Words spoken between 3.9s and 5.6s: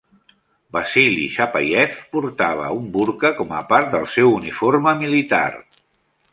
del seu uniform militar.